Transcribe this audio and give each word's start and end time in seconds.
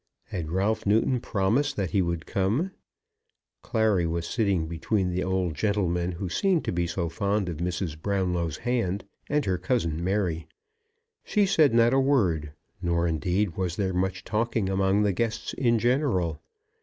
Had 0.29 0.49
Ralph 0.51 0.87
Newton 0.87 1.19
promised 1.19 1.75
that 1.75 1.91
he 1.91 2.01
would 2.01 2.25
come? 2.25 2.71
Clary 3.61 4.07
was 4.07 4.27
sitting 4.27 4.65
between 4.67 5.11
the 5.11 5.23
old 5.23 5.53
gentleman 5.53 6.13
who 6.13 6.27
seemed 6.27 6.65
to 6.65 6.71
be 6.71 6.87
so 6.87 7.07
fond 7.07 7.47
of 7.47 7.57
Mrs. 7.57 8.01
Brownlow's 8.01 8.57
hand 8.57 9.03
and 9.29 9.45
her 9.45 9.59
cousin 9.59 10.03
Mary. 10.03 10.47
She 11.23 11.45
said 11.45 11.75
not 11.75 11.93
a 11.93 11.99
word, 11.99 12.51
nor, 12.81 13.05
indeed, 13.07 13.55
was 13.57 13.75
there 13.75 13.93
much 13.93 14.23
talking 14.23 14.69
among 14.69 15.03
the 15.03 15.13
guests 15.13 15.53
in 15.53 15.77
general. 15.77 16.41